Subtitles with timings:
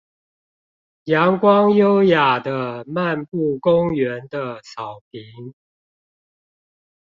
[1.05, 2.49] 陽光優雅地
[2.91, 5.53] 漫步公園的草坪